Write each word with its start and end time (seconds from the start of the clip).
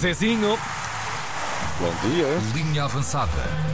Zezinho, 0.00 0.58
Bom 1.78 2.08
dia. 2.10 2.26
Linha 2.54 2.84
avançada 2.84 3.30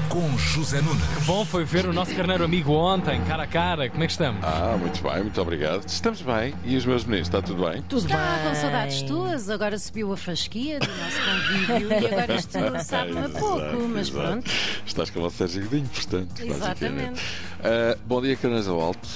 com 0.08 0.36
José 0.36 0.80
Nunes. 0.80 1.02
bom 1.24 1.44
foi 1.44 1.64
ver 1.64 1.86
o 1.86 1.92
nosso 1.92 2.12
carneiro 2.16 2.44
amigo 2.44 2.72
ontem, 2.72 3.20
cara 3.24 3.44
a 3.44 3.46
cara. 3.46 3.88
Como 3.88 4.02
é 4.02 4.06
que 4.06 4.12
estamos? 4.12 4.42
Ah, 4.44 4.76
muito 4.78 5.00
bem, 5.02 5.22
muito 5.22 5.40
obrigado. 5.40 5.86
Estamos 5.86 6.20
bem. 6.20 6.52
E 6.64 6.76
os 6.76 6.84
meus 6.84 7.04
meninos, 7.04 7.28
está 7.28 7.40
tudo 7.40 7.64
bem? 7.68 7.80
Tudo 7.82 8.04
Está 8.06 8.16
bem. 8.16 8.48
com 8.48 8.54
saudades 8.56 9.02
tuas, 9.02 9.48
agora 9.48 9.78
subiu 9.78 10.12
a 10.12 10.16
fasquia 10.16 10.80
do 10.80 10.86
nosso 10.88 11.16
convívio 11.24 11.88
e 11.92 12.06
agora 12.06 12.34
isto 12.34 12.52
sabe-me 12.84 13.24
a 13.24 13.28
pouco, 13.28 13.88
mas 13.88 14.08
exato. 14.08 14.26
pronto. 14.28 14.50
Estás 14.84 15.10
com 15.10 15.20
o 15.22 15.30
Sérgio 15.30 15.62
Godinho, 15.62 15.88
portanto. 15.88 16.40
Exatamente. 16.42 17.20
Ah, 17.62 17.96
bom 18.04 18.20
dia, 18.20 18.34
Canas 18.36 18.66
ao 18.68 18.80
Alto, 18.80 19.08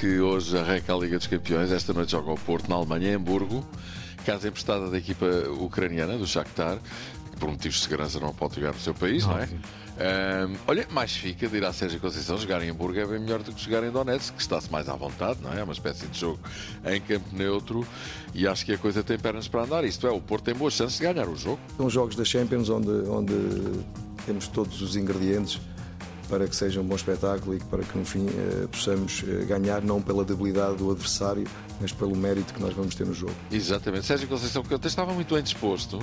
que 0.00 0.18
hoje 0.18 0.56
arranca 0.58 0.94
a 0.94 0.96
Liga 0.98 1.18
dos 1.18 1.26
Campeões. 1.26 1.70
Esta 1.72 1.92
noite 1.92 2.12
joga 2.12 2.30
ao 2.30 2.36
Porto, 2.38 2.68
na 2.70 2.76
Alemanha, 2.76 3.10
em 3.12 3.14
Hamburgo. 3.16 3.64
Casa 4.24 4.48
emprestada 4.48 4.90
da 4.90 4.98
equipa 4.98 5.26
ucraniana, 5.58 6.16
do 6.16 6.26
Shakhtar, 6.26 6.78
que 7.30 7.36
por 7.38 7.50
motivos 7.50 7.76
de 7.76 7.82
segurança 7.82 8.20
não 8.20 8.34
pode 8.34 8.56
jogar 8.56 8.72
no 8.72 8.80
seu 8.80 8.94
país, 8.94 9.24
não 9.24 9.38
é? 9.38 9.42
Óbvio. 9.42 9.60
Ah, 10.00 10.48
olha, 10.66 10.86
mais 10.90 11.12
fica, 11.14 11.46
dirá 11.46 11.72
Sérgio 11.74 12.00
Conceição, 12.00 12.38
jogar 12.38 12.62
em 12.62 12.70
Hamburgo 12.70 12.98
é 12.98 13.06
bem 13.06 13.20
melhor 13.20 13.42
do 13.42 13.52
que 13.52 13.62
jogar 13.62 13.84
em 13.84 13.90
Donetsk, 13.90 14.34
que 14.34 14.40
está-se 14.40 14.72
mais 14.72 14.88
à 14.88 14.94
vontade, 14.94 15.40
não 15.42 15.52
é? 15.52 15.60
É 15.60 15.62
uma 15.62 15.74
espécie 15.74 16.06
de 16.06 16.18
jogo 16.18 16.40
em 16.86 17.00
campo 17.02 17.26
neutro 17.36 17.86
e 18.34 18.48
acho 18.48 18.64
que 18.64 18.72
a 18.72 18.78
coisa 18.78 19.02
tem 19.02 19.18
pernas 19.18 19.46
para 19.46 19.64
andar. 19.64 19.84
Isto 19.84 20.06
é, 20.06 20.10
o 20.10 20.20
Porto 20.20 20.44
tem 20.44 20.54
boas 20.54 20.72
chances 20.72 20.96
de 20.96 21.04
ganhar 21.04 21.28
o 21.28 21.36
jogo. 21.36 21.60
São 21.76 21.90
jogos 21.90 22.16
da 22.16 22.24
Champions 22.24 22.70
onde, 22.70 22.90
onde 23.08 23.34
temos 24.24 24.48
todos 24.48 24.80
os 24.80 24.96
ingredientes 24.96 25.60
para 26.30 26.46
que 26.46 26.54
seja 26.54 26.80
um 26.80 26.84
bom 26.84 26.94
espetáculo 26.94 27.56
e 27.56 27.58
para 27.58 27.82
que 27.82 27.98
no 27.98 28.04
fim 28.04 28.26
eh, 28.28 28.68
possamos 28.70 29.24
eh, 29.26 29.44
ganhar 29.44 29.82
não 29.82 30.00
pela 30.00 30.24
debilidade 30.24 30.76
do 30.76 30.90
adversário, 30.90 31.44
mas 31.80 31.90
pelo 31.92 32.14
mérito 32.16 32.54
que 32.54 32.60
nós 32.62 32.72
vamos 32.72 32.94
ter 32.94 33.04
no 33.04 33.12
jogo. 33.12 33.34
Exatamente. 33.50 34.06
Sérgio 34.06 34.28
Conceição, 34.28 34.62
que 34.62 34.72
ontem 34.72 34.86
estava 34.86 35.12
muito 35.12 35.34
bem 35.34 35.42
disposto 35.42 35.98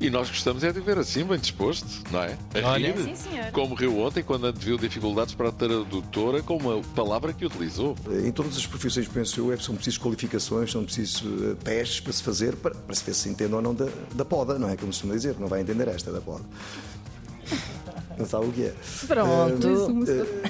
e 0.00 0.10
nós 0.10 0.28
gostamos 0.28 0.64
é 0.64 0.72
de 0.72 0.80
ver 0.80 0.98
assim, 0.98 1.22
bem 1.24 1.38
disposto, 1.38 1.86
não 2.10 2.20
é? 2.22 2.36
A 2.62 2.68
Olha. 2.70 2.92
rir, 2.92 3.16
Sim, 3.16 3.28
como 3.52 3.74
riu 3.76 4.00
ontem 4.00 4.22
quando 4.24 4.46
anteviu 4.46 4.76
dificuldades 4.76 5.34
para 5.34 5.50
a 5.50 5.52
tradutora 5.52 6.42
com 6.42 6.56
uma 6.56 6.82
palavra 6.94 7.32
que 7.32 7.46
utilizou. 7.46 7.96
Eh, 8.10 8.26
Em 8.26 8.32
todas 8.32 8.56
as 8.56 8.66
profissões, 8.66 9.06
penso 9.06 9.40
eu, 9.40 9.52
é, 9.52 9.56
são 9.58 9.76
precisas 9.76 9.98
qualificações, 9.98 10.72
são 10.72 10.82
precisos 10.84 11.22
testes 11.62 12.00
para 12.00 12.12
se 12.12 12.22
fazer, 12.22 12.56
para, 12.56 12.74
para 12.74 12.94
se 12.96 13.04
ver 13.04 13.14
se 13.14 13.28
entende 13.28 13.54
ou 13.54 13.62
não 13.62 13.74
da, 13.74 13.86
da 14.14 14.24
poda, 14.24 14.58
não 14.58 14.68
é? 14.68 14.76
Como 14.76 14.92
se 14.92 14.98
costuma 14.98 15.14
dizer, 15.14 15.36
não 15.38 15.46
vai 15.46 15.60
entender 15.60 15.86
esta 15.86 16.10
da 16.10 16.20
poda. 16.20 16.42
Não 18.18 18.26
sabe 18.26 18.46
o 18.46 18.52
que 18.52 18.62
é. 18.64 18.74
Pronto. 19.06 19.88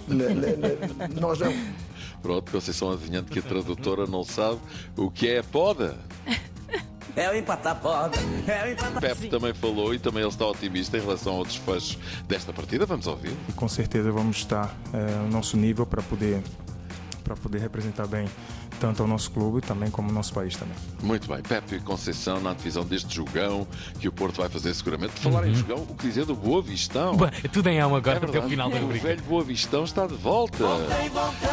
Na- 0.09 0.25
na- 0.29 1.09
na- 1.09 1.21
nós 1.21 1.39
não. 1.39 1.53
Pronto, 2.23 2.53
Conceição 2.53 2.93
adivinhando 2.93 3.31
que 3.31 3.39
a 3.41 3.43
tradutora 3.43 4.07
não 4.07 4.23
sabe 4.25 4.59
o 4.97 5.11
que 5.11 5.29
é 5.29 5.39
a 5.39 5.45
poda. 5.45 5.97
É 7.15 7.29
o 7.31 7.35
empatar 7.37 7.79
poda, 7.81 8.17
é 8.49 8.69
o 8.69 8.73
empatar. 8.73 9.01
Pepe 9.03 9.29
também 9.29 9.53
falou 9.53 9.93
e 9.93 9.99
também 9.99 10.23
ele 10.23 10.31
está 10.31 10.47
otimista 10.47 10.97
em 10.97 11.01
relação 11.01 11.35
ao 11.35 11.45
desfecho 11.45 11.99
desta 12.27 12.53
partida. 12.55 12.87
Vamos 12.87 13.07
ouvir. 13.07 13.35
e 13.49 13.53
com 13.53 13.69
certeza 13.69 14.11
vamos 14.11 14.39
estar 14.39 14.75
eh, 14.95 15.19
ao 15.21 15.29
nosso 15.29 15.57
nível 15.59 15.85
para 15.85 16.01
poder 16.03 16.41
para 17.23 17.37
poder 17.37 17.59
representar 17.61 18.07
bem 18.07 18.27
tanto 18.83 19.01
ao 19.01 19.09
nosso 19.09 19.31
clube 19.31 19.61
também 19.61 19.89
como 19.93 20.11
o 20.11 20.13
nosso 20.13 20.33
país 20.35 20.57
também. 20.57 20.75
Muito 21.01 21.29
bem, 21.29 21.41
Pepe 21.41 21.79
Conceição 21.79 22.41
na 22.41 22.53
divisão 22.53 22.85
deste 22.85 23.15
jogão 23.15 23.65
que 24.01 24.09
o 24.09 24.13
Porto 24.13 24.39
vai 24.41 24.49
fazer 24.49 24.75
seguramente. 24.75 25.13
Por 25.13 25.31
falar 25.31 25.47
em 25.47 25.55
jogão, 25.55 25.77
o 25.89 25.95
que 25.95 26.09
dizer 26.09 26.25
do 26.25 26.35
Boa 26.35 26.61
Vistão? 26.61 27.15
Bom, 27.17 27.29
Tudo 27.53 27.69
em 27.69 27.81
alma 27.81 27.99
agora 27.99 28.19
É 28.21 28.25
até 28.29 28.41
o 28.41 28.49
final 28.49 28.69
da 28.69 28.77
O 28.79 28.81
rubrica. 28.81 29.07
velho 29.07 29.23
Boa 29.23 29.45
Vistão 29.45 29.85
está 29.85 30.05
de 30.09 30.15
volta. 30.15 30.65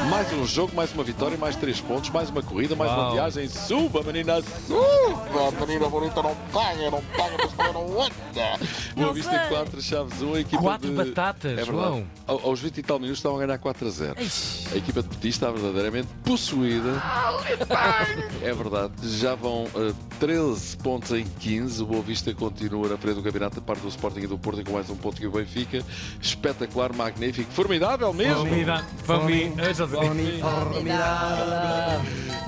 Mais 0.10 0.34
um 0.34 0.44
jogo, 0.48 0.76
mais 0.76 0.92
uma 0.92 1.04
vitória, 1.04 1.38
mais 1.38 1.56
três 1.56 1.80
pontos, 1.80 2.10
mais 2.10 2.32
uma 2.32 2.42
corrida, 2.42 2.76
mais 2.76 2.92
uma 2.92 3.04
Uau. 3.04 3.12
viagem. 3.14 3.48
Suba, 3.48 4.02
menina, 4.02 4.42
suba! 4.66 5.52
Menina 5.68 5.88
bonita, 5.88 6.24
não 6.24 6.36
paga, 6.52 6.90
não 6.90 7.02
paga, 7.16 7.36
mas 7.44 7.54
também 7.54 7.74
não 7.74 8.02
anda. 8.02 8.14
Boa 8.96 9.14
Vista 9.14 9.30
sei. 9.40 9.50
4, 9.50 9.82
Chaves 9.84 10.22
1, 10.22 10.34
a 10.34 10.40
equipa 10.42 10.62
Quatro 10.64 10.90
de... 10.90 10.96
batatas, 10.96 11.52
é 11.52 11.64
verdade. 11.64 12.06
Ao- 12.26 12.40
Aos 12.50 12.60
20 12.60 12.78
e 12.80 12.82
tal 12.84 12.98
minutos 12.98 13.20
estavam 13.20 13.38
a 13.40 13.46
ganhar 13.46 13.58
4 13.60 13.88
a 13.88 13.92
0. 13.92 14.16
A 14.74 14.76
equipa 14.78 15.04
de 15.04 15.10
Petit 15.10 15.30
está 15.30 15.52
verdadeiramente 15.52 16.08
possuída. 16.24 17.02
É 18.42 18.54
verdade, 18.54 18.94
já 19.18 19.36
vão 19.36 19.68
eh, 19.76 19.94
13 20.20 20.78
pontos 20.78 21.12
em 21.12 21.26
15. 21.40 21.84
O 21.84 21.86
Boa 21.86 22.02
Vista 22.02 22.34
continua 22.34 22.88
na 22.90 22.98
frente 22.98 23.16
do 23.16 23.24
campeonato 23.24 23.56
da 23.56 23.62
parte 23.62 23.82
do 23.82 23.90
Sporting 23.90 24.22
e 24.22 24.28
do 24.28 24.38
Porto 24.38 24.62
e 24.62 24.64
com 24.64 24.74
mais 24.74 24.90
um 24.90 24.96
ponto 24.96 25.20
que 25.20 25.28
o 25.28 25.32
Benfica. 25.32 25.84
Espetacular, 26.22 26.94
magnífico, 26.94 27.52
formidável 27.52 28.14
mesmo. 28.14 28.46
José. 29.80 30.02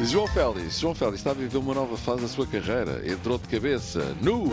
João 0.05 0.27
Félix, 0.27 0.79
João 0.79 0.95
Félix 0.95 1.19
está 1.19 1.31
a 1.31 1.33
viver 1.33 1.57
uma 1.57 1.73
nova 1.73 1.97
fase 1.97 2.21
da 2.21 2.27
sua 2.27 2.47
carreira. 2.47 3.01
Entrou 3.05 3.37
de 3.37 3.47
cabeça 3.47 4.15
nu. 4.21 4.51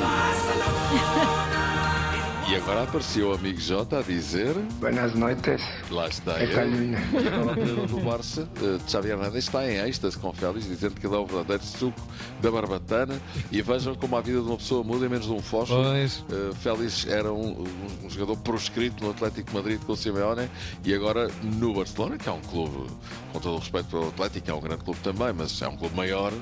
E 2.51 2.55
agora 2.57 2.85
apareceu 2.85 3.31
o 3.31 3.35
amigo 3.35 3.61
Jota 3.61 3.99
a 3.99 4.03
dizer. 4.03 4.55
Buenas 4.81 5.13
noites. 5.15 5.61
Lá 5.91 6.09
está 6.09 6.39
É 6.41 6.45
ele. 6.45 6.55
Calunha. 6.55 6.99
Agora 6.99 7.53
o 7.53 7.55
treinador 7.55 7.87
do 7.87 8.01
Barça, 8.01 8.49
eh, 8.63 8.79
Xavi 8.89 9.11
Hernandes, 9.11 9.45
está 9.45 9.71
em 9.71 9.77
êxtase 9.87 10.17
com 10.17 10.33
Félix, 10.33 10.67
dizendo 10.67 10.95
que 10.99 11.07
ele 11.07 11.15
é 11.15 11.19
o 11.19 11.27
verdadeiro 11.27 11.63
suco 11.63 12.01
da 12.41 12.51
barbatana. 12.51 13.21
E 13.53 13.61
vejam 13.61 13.95
como 13.95 14.17
a 14.17 14.23
vida 14.23 14.41
de 14.41 14.47
uma 14.47 14.57
pessoa 14.57 14.83
muda 14.83 15.05
em 15.05 15.11
menos 15.11 15.27
de 15.27 15.33
um 15.33 15.43
fósforo. 15.43 15.83
Pois. 15.91 16.25
Uh, 16.31 16.55
Félix 16.55 17.07
era 17.07 17.31
um, 17.31 17.51
um- 17.51 18.07
um 18.07 18.11
jogador 18.11 18.37
proscrito 18.39 19.05
no 19.05 19.11
Atlético 19.11 19.51
de 19.51 19.55
Madrid 19.55 19.81
com 19.85 19.93
o 19.93 19.97
Simeone 19.97 20.49
e 20.87 20.95
agora 20.95 21.31
no 21.43 21.75
Barcelona, 21.75 22.17
que 22.17 22.31
é 22.31 22.33
um 22.33 22.41
clube, 22.41 22.87
com 23.31 23.41
todo 23.41 23.57
o 23.57 23.59
respeito 23.59 23.89
pelo 23.91 24.09
Atlético, 24.09 24.51
é 24.51 24.55
um 24.55 24.61
grande 24.61 24.85
clube 24.85 25.01
também, 25.01 25.35
mas 25.35 25.61
é 25.61 25.69
um 25.69 25.77
clube 25.77 25.95
maior, 25.95 26.33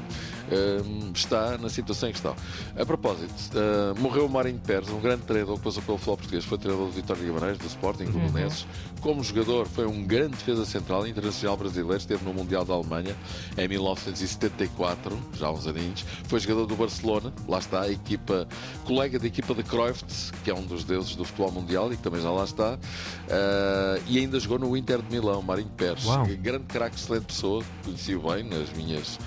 um, 0.51 1.12
está 1.12 1.59
na 1.59 1.69
situação 1.69 2.09
em 2.09 2.12
que 2.12 2.19
está. 2.19 2.34
A 2.79 2.87
propósito, 2.87 3.33
uh, 3.55 3.99
morreu 4.01 4.27
o 4.27 4.29
Marinho 4.29 4.61
Pérez, 4.61 4.89
um 4.91 5.01
grande 5.01 5.23
treinador 5.23 5.57
que 5.57 5.65
passou 5.65 5.83
pelo 5.83 5.99
futebol 5.99 6.17
português, 6.17 6.45
foi 6.45 6.59
treinador 6.59 6.89
do 6.89 6.93
Vitória 6.93 7.23
de 7.23 7.29
Guimarães, 7.29 7.59
do 7.59 7.67
Sporting, 7.67 8.05
do 8.05 8.19
Belenenses. 8.19 8.67
Como 9.01 9.23
jogador, 9.23 9.67
foi 9.67 9.87
um 9.87 10.05
grande 10.05 10.37
defesa 10.37 10.65
central 10.65 11.06
internacional 11.06 11.56
brasileiro, 11.56 11.97
esteve 11.97 12.25
no 12.25 12.33
Mundial 12.33 12.65
da 12.65 12.75
Alemanha 12.75 13.17
em 13.56 13.69
1974, 13.69 15.19
já 15.35 15.47
há 15.47 15.53
uns 15.53 15.67
aninhos. 15.67 16.05
Foi 16.25 16.41
jogador 16.41 16.67
do 16.67 16.77
Barcelona, 16.77 17.33
lá 17.49 17.59
está, 17.59 17.83
a 17.83 17.91
equipa, 17.91 18.47
colega 18.85 19.19
da 19.19 19.27
equipa 19.27 19.55
de 19.55 19.62
Cruyff, 19.62 20.05
que 20.45 20.51
é 20.51 20.55
um 20.55 20.62
dos 20.62 20.85
deuses 20.85 21.17
do 21.17 21.25
futebol 21.25 21.53
mundial 21.53 21.93
e 21.93 21.97
que 21.97 22.03
também 22.03 22.21
já 22.21 22.31
lá 22.31 22.45
está. 22.45 22.75
Uh, 22.75 24.03
e 24.06 24.19
ainda 24.19 24.39
jogou 24.41 24.59
no 24.59 24.77
Inter 24.77 25.01
de 25.03 25.11
Milão, 25.11 25.43
Marinho 25.43 25.71
Pérez. 25.77 26.05
Uau. 26.05 26.27
Grande 26.41 26.65
craque, 26.65 26.97
excelente 26.97 27.27
pessoa, 27.27 27.65
conheci-o 27.85 28.21
bem 28.21 28.45
nas 28.45 28.73
minhas. 28.73 29.19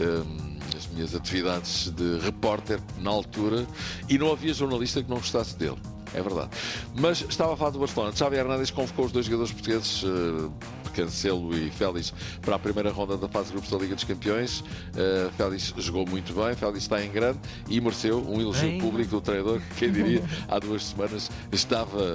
um, 0.00 0.54
nas 0.74 0.86
minhas 0.88 1.14
atividades 1.14 1.90
de 1.90 2.18
repórter 2.18 2.80
na 2.98 3.10
altura 3.10 3.66
e 4.08 4.18
não 4.18 4.32
havia 4.32 4.52
jornalista 4.52 5.02
que 5.02 5.08
não 5.08 5.18
gostasse 5.18 5.56
dele. 5.56 5.78
É 6.12 6.22
verdade. 6.22 6.50
Mas 6.94 7.22
estava 7.22 7.54
a 7.54 7.56
falar 7.56 7.70
do 7.70 7.78
Barcelona. 7.78 8.14
Xavi 8.14 8.36
Hernandes 8.36 8.70
convocou 8.70 9.06
os 9.06 9.12
dois 9.12 9.26
jogadores 9.26 9.52
portugueses, 9.52 10.04
eh, 10.04 10.50
Cancelo 10.94 11.56
e 11.56 11.70
Félix, 11.70 12.12
para 12.42 12.56
a 12.56 12.58
primeira 12.58 12.90
ronda 12.90 13.16
da 13.16 13.28
fase 13.28 13.46
de 13.46 13.52
grupos 13.52 13.70
da 13.70 13.78
Liga 13.78 13.94
dos 13.94 14.04
Campeões. 14.04 14.64
Eh, 14.96 15.28
Félix 15.36 15.74
jogou 15.78 16.06
muito 16.06 16.32
bem, 16.32 16.54
Félix 16.54 16.78
está 16.84 17.04
em 17.04 17.10
grande 17.10 17.38
e 17.68 17.80
mereceu 17.80 18.18
um 18.26 18.40
elogio 18.40 18.68
Bem. 18.70 18.80
público 18.80 19.10
do 19.10 19.20
treinador, 19.20 19.60
que 19.60 19.74
quem 19.76 19.92
diria, 19.92 20.22
há 20.48 20.58
duas 20.58 20.84
semanas 20.84 21.30
estava. 21.52 22.14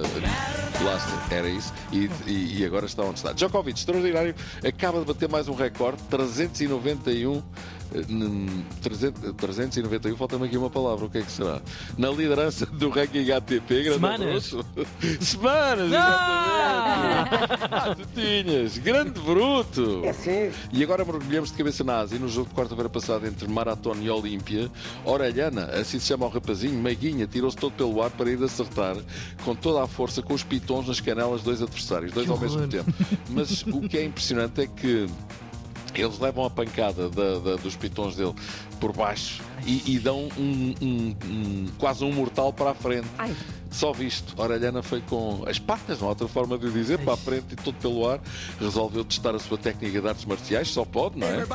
Lá 0.82 0.98
era 1.30 1.48
isso, 1.48 1.72
e, 1.92 2.08
e- 2.26 2.60
e 2.60 2.64
agora 2.64 2.86
está 2.86 3.02
onde 3.02 3.18
está. 3.18 3.32
Djokovic, 3.32 3.78
extraordinário, 3.78 4.34
acaba 4.66 4.98
de 5.00 5.04
bater 5.04 5.28
mais 5.28 5.48
um 5.48 5.54
recorde, 5.54 6.02
391. 6.08 7.42
eh, 7.92 8.04
n- 8.08 8.64
300 8.80 9.32
391, 9.36 10.16
falta-me 10.16 10.46
aqui 10.46 10.56
uma 10.56 10.70
palavra, 10.70 11.06
o 11.06 11.10
que 11.10 11.18
é 11.18 11.22
que 11.22 11.30
será? 11.32 11.60
Na 11.98 12.08
liderança 12.10 12.64
do 12.66 12.88
ranking 12.88 13.30
ATP, 13.30 13.82
grande 13.82 13.94
Semanas. 13.94 14.54
Semanas. 15.20 15.92
Ah, 15.92 17.94
tu 17.96 18.06
tinhas, 18.14 18.69
grande 18.78 19.18
bruto. 19.20 20.02
É 20.04 20.12
sim. 20.12 20.50
E 20.72 20.82
agora 20.82 21.04
mergulhamos 21.04 21.50
de 21.50 21.56
cabeça 21.56 21.82
na 21.84 21.98
Ásia 21.98 22.18
no 22.18 22.28
jogo 22.28 22.48
de 22.48 22.54
quarta-feira 22.54 22.88
passada 22.88 23.26
entre 23.26 23.48
Maratona 23.48 24.02
e 24.02 24.10
Olímpia. 24.10 24.70
Orelhana, 25.04 25.64
assim 25.66 25.98
se 25.98 26.06
chama 26.06 26.26
o 26.26 26.28
rapazinho, 26.28 26.74
meiguinha, 26.80 27.26
tirou-se 27.26 27.56
todo 27.56 27.72
pelo 27.72 28.02
ar 28.02 28.10
para 28.10 28.30
ir 28.30 28.42
acertar 28.42 28.96
com 29.44 29.54
toda 29.54 29.82
a 29.82 29.86
força 29.86 30.22
com 30.22 30.34
os 30.34 30.42
pitons 30.44 30.86
nas 30.88 31.00
canelas 31.00 31.42
dois 31.42 31.60
adversários, 31.62 32.12
dois 32.12 32.26
Que 32.26 32.32
ao 32.32 32.38
mesmo 32.38 32.58
horror. 32.58 32.68
tempo. 32.68 32.92
Mas 33.30 33.62
o 33.62 33.80
que 33.88 33.98
é 33.98 34.04
impressionante 34.04 34.60
é 34.60 34.66
que 34.66 35.06
eles 35.94 36.18
levam 36.20 36.44
a 36.44 36.50
pancada 36.50 37.08
da- 37.10 37.38
da- 37.40 37.56
dos 37.56 37.74
pitons 37.74 38.14
dele 38.14 38.32
por 38.78 38.92
baixo 38.92 39.42
e, 39.66 39.94
e 39.94 39.98
dão 39.98 40.28
um, 40.38 40.74
um- 40.80 41.16
um- 41.26 41.66
quase 41.78 42.04
um 42.04 42.12
mortal 42.12 42.52
para 42.52 42.70
a 42.70 42.74
frente. 42.74 43.08
Ai. 43.18 43.34
Só 43.70 43.92
visto, 43.92 44.34
Orelhana 44.36 44.82
foi 44.82 45.00
com 45.00 45.44
as 45.46 45.58
patas, 45.58 46.00
não 46.00 46.08
há 46.08 46.10
outra 46.10 46.26
forma 46.26 46.58
de 46.58 46.70
dizer, 46.72 46.98
para 46.98 47.14
a 47.14 47.16
frente 47.16 47.52
e 47.52 47.56
todo 47.56 47.74
pelo 47.76 48.08
ar. 48.08 48.18
Resolveu 48.60 49.04
testar 49.04 49.34
a 49.34 49.38
sua 49.38 49.56
técnica 49.56 50.00
de 50.00 50.08
artes 50.08 50.24
marciais, 50.24 50.68
só 50.68 50.84
pode, 50.84 51.16
não 51.18 51.26
é? 51.28 51.46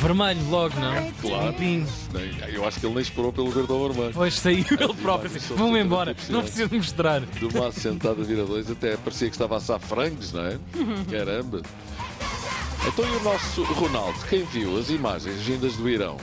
Vermelho 0.00 0.50
logo, 0.50 0.78
não? 0.78 1.10
Claro. 1.22 1.46
Limpinho. 1.48 1.86
Nem- 2.12 2.54
Eu 2.54 2.66
acho 2.68 2.78
que 2.78 2.84
ele 2.86 2.94
nem 2.94 3.02
esperou 3.02 3.32
pelo 3.32 3.50
verde 3.50 3.72
ao 3.72 3.88
vermelho. 3.88 4.12
Pois 4.14 4.34
saiu 4.34 4.64
ele 4.70 4.94
próprio. 4.94 5.30
Sim, 5.30 5.36
assim, 5.38 5.46
absolutamente 5.54 5.86
embora. 5.86 6.10
impressionante. 6.12 6.32
Não 6.32 6.42
preciso 6.42 6.68
de 6.68 6.76
mostrar. 6.76 7.20
De 7.20 7.44
uma 7.46 7.68
assentada 7.68 8.22
vira 8.22 8.44
dois, 8.44 8.70
até 8.70 8.96
parecia 8.98 9.28
que 9.28 9.34
estava 9.34 9.54
a 9.54 9.58
assar 9.58 9.80
frangos, 9.80 10.32
não 10.32 10.44
é? 10.44 10.58
Caramba! 11.10 11.62
Então 12.86 13.04
e 13.04 13.16
o 13.16 13.22
nosso 13.22 13.62
Ronaldo, 13.62 14.18
quem 14.28 14.44
viu 14.44 14.78
as 14.78 14.88
imagens 14.90 15.36
vindas 15.42 15.74
do 15.76 15.88
Irão? 15.88 16.16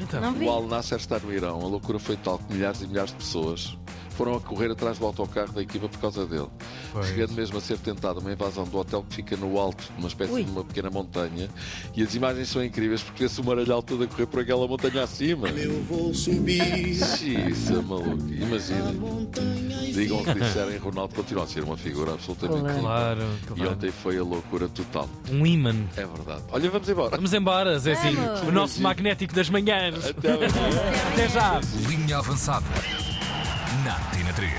Então. 0.00 0.20
O 0.42 0.50
Al 0.50 0.66
Nasser 0.66 0.98
está 0.98 1.18
no 1.20 1.32
Irão. 1.32 1.60
A 1.60 1.66
loucura 1.68 1.98
foi 2.00 2.16
tal 2.16 2.38
que 2.38 2.52
milhares 2.52 2.82
e 2.82 2.86
milhares 2.86 3.10
de 3.12 3.16
pessoas 3.18 3.76
foram 4.16 4.34
a 4.36 4.40
correr 4.40 4.70
atrás 4.70 4.98
do 4.98 5.06
autocarro 5.06 5.52
da 5.52 5.62
equipa 5.62 5.88
por 5.88 5.98
causa 5.98 6.26
dele. 6.26 6.48
Pois. 6.92 7.06
Chegando 7.06 7.32
mesmo 7.32 7.58
a 7.58 7.60
ser 7.60 7.78
tentada 7.78 8.20
uma 8.20 8.32
invasão 8.32 8.64
do 8.64 8.78
hotel 8.78 9.04
que 9.08 9.16
fica 9.16 9.36
no 9.36 9.58
alto 9.58 9.84
de 9.92 9.98
uma 9.98 10.08
espécie 10.08 10.32
Ui. 10.32 10.44
de 10.44 10.50
uma 10.50 10.64
pequena 10.64 10.90
montanha. 10.90 11.48
E 11.94 12.02
as 12.02 12.14
imagens 12.14 12.48
são 12.48 12.64
incríveis 12.64 13.02
porque 13.02 13.24
vê-se 13.24 13.40
o 13.40 13.44
maralhau 13.44 13.82
todo 13.82 14.04
a 14.04 14.06
correr 14.06 14.26
por 14.26 14.40
aquela 14.40 14.66
montanha 14.66 15.02
acima. 15.02 15.48
Eu 15.48 15.82
vou 15.84 16.14
subir 16.14 16.88
Isso, 16.88 17.82
maluco. 17.82 18.28
Imaginem. 18.32 19.00
Digam 19.92 20.20
o 20.20 20.24
que 20.24 20.34
disserem, 20.34 20.78
Ronaldo 20.78 21.14
continua 21.14 21.44
a 21.44 21.46
ser 21.46 21.62
uma 21.64 21.76
figura 21.76 22.12
absolutamente 22.12 22.80
Claro. 22.80 23.24
Claro, 23.46 23.62
E 23.62 23.66
ontem 23.66 23.90
foi 23.90 24.18
a 24.18 24.22
loucura 24.22 24.68
total. 24.68 25.08
Um 25.30 25.46
imã. 25.46 25.74
É 25.96 26.06
verdade. 26.06 26.42
Olha, 26.50 26.70
vamos 26.70 26.88
embora. 26.88 27.16
Vamos 27.16 27.32
embora, 27.32 27.78
Zezinho. 27.78 28.14
Vamos. 28.14 28.42
O 28.42 28.52
nosso 28.52 28.80
magnético 28.82 29.34
das 29.34 29.48
manhãs. 29.50 30.06
Até. 30.06 30.32
Até 30.32 31.28
já. 31.28 31.60
Linha 31.88 32.18
avançada. 32.18 32.64
Beatriz. 34.36 34.54